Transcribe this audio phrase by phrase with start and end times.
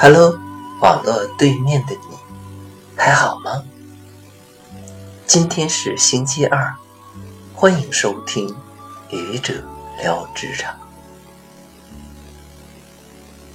[0.00, 0.38] Hello，
[0.80, 2.16] 网络对面的你
[2.96, 3.64] 还好吗？
[5.26, 6.72] 今天是星期二，
[7.52, 8.48] 欢迎收听
[9.10, 9.54] 《愚者
[10.00, 10.72] 聊职场》。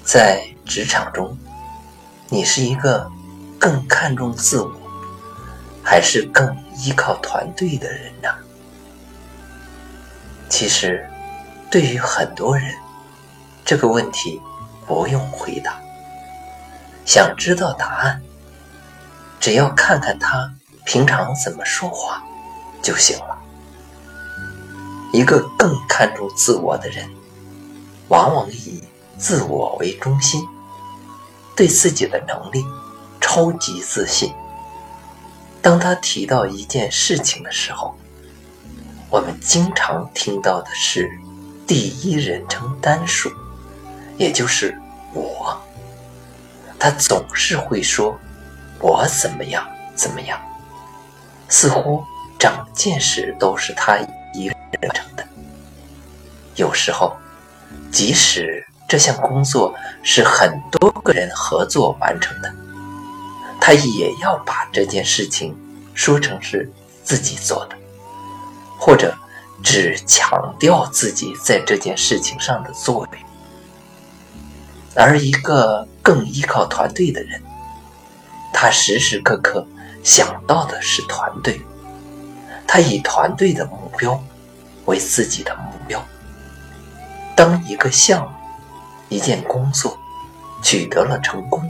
[0.03, 1.37] 在职场中，
[2.27, 3.09] 你是一个
[3.57, 4.69] 更看重自我，
[5.81, 8.27] 还是更依靠团队的人呢？
[10.49, 11.09] 其实，
[11.71, 12.75] 对于很多人，
[13.63, 14.41] 这个问题
[14.85, 15.79] 不用回答。
[17.05, 18.21] 想知道答案，
[19.39, 20.53] 只要看看他
[20.85, 22.23] 平常怎么说话
[22.81, 23.37] 就行了。
[25.11, 27.07] 一个更看重自我的人，
[28.07, 28.83] 往往以
[29.17, 30.41] 自我为中心，
[31.55, 32.65] 对自己的能力
[33.21, 34.33] 超级自信。
[35.61, 37.95] 当他提到一件事情的时候，
[39.09, 41.09] 我们经常听到的是
[41.67, 43.31] 第一人称单数，
[44.17, 44.75] 也就是
[45.13, 45.61] 我。
[46.83, 48.19] 他总是会说
[48.81, 50.37] ：“我怎么样，怎么样。”
[51.47, 52.03] 似乎
[52.37, 53.97] 整件事都是他
[54.33, 55.25] 一个人完成的。
[56.57, 57.15] 有时候，
[57.89, 59.73] 即使这项工作
[60.03, 62.53] 是很多个人合作完成的，
[63.61, 65.57] 他也要把这件事情
[65.93, 66.69] 说成是
[67.01, 67.77] 自己做的，
[68.77, 69.15] 或者
[69.63, 73.09] 只强调自己在这件事情上的作为。
[74.95, 77.41] 而一个更依靠团队的人，
[78.53, 79.65] 他时时刻刻
[80.03, 81.61] 想到的是团队，
[82.67, 84.21] 他以团队的目标
[84.85, 86.03] 为自己的目标。
[87.37, 88.29] 当一个项目、
[89.07, 89.97] 一件工作
[90.61, 91.63] 取得了成功，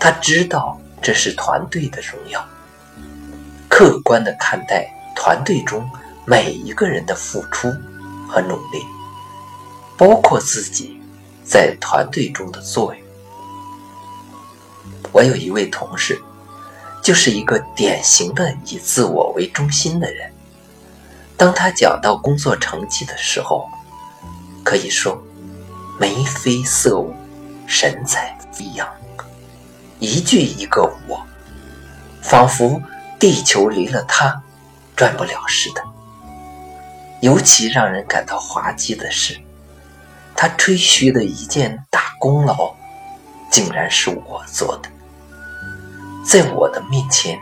[0.00, 2.44] 他知道这是团队的荣耀，
[3.68, 5.88] 客观的看待团队中
[6.26, 7.72] 每一个人的付出
[8.28, 8.84] 和努力，
[9.96, 10.98] 包括自己。
[11.42, 12.99] 在团队中的作用。
[15.12, 16.20] 我有一位同事，
[17.02, 20.32] 就是一个典型的以自我为中心的人。
[21.36, 23.68] 当他讲到工作成绩的时候，
[24.62, 25.22] 可以说
[25.98, 27.14] 眉飞色舞，
[27.66, 28.88] 神采飞扬，
[29.98, 31.20] 一句一个我，
[32.22, 32.80] 仿佛
[33.18, 34.42] 地球离了他
[34.94, 35.82] 转不了似的。
[37.20, 39.38] 尤其让人感到滑稽的是。
[40.36, 42.74] 他吹嘘的一件大功劳，
[43.50, 44.88] 竟然是我做的，
[46.24, 47.40] 在我的面前，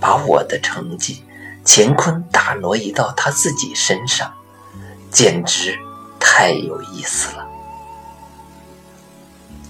[0.00, 1.24] 把我的成绩
[1.64, 4.32] 乾坤大挪移到他自己身上，
[5.10, 5.78] 简直
[6.18, 7.46] 太有意思了。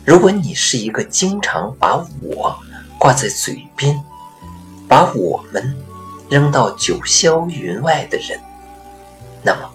[0.05, 2.59] 如果你是一个经常把我
[2.99, 4.03] 挂在嘴边，
[4.89, 5.77] 把我们
[6.29, 8.41] 扔到九霄云外的人，
[9.43, 9.71] 那么，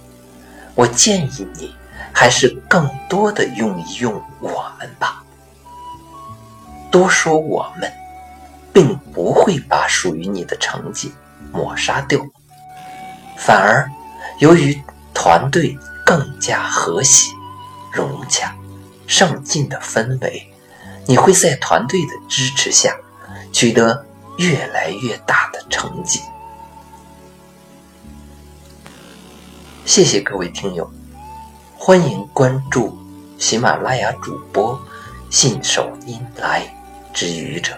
[0.75, 1.73] 我建议你。
[2.17, 5.21] 还是更多的用一用我们吧。
[6.89, 7.91] 多说我们，
[8.75, 11.09] 并不会把属于你的成绩
[11.53, 12.19] 抹杀掉，
[13.37, 13.89] 反而
[14.39, 14.77] 由于
[15.13, 17.31] 团队更加和谐、
[17.93, 18.53] 融洽、
[19.07, 20.51] 上进的氛围，
[21.05, 22.93] 你会在团队的支持下
[23.53, 24.05] 取得
[24.39, 26.19] 越来越大的成绩。
[29.85, 30.91] 谢谢各位听友。
[31.77, 32.97] 欢迎关注
[33.37, 34.77] 喜马拉雅主播
[35.29, 36.61] 信手拈来
[37.13, 37.77] 之愚者，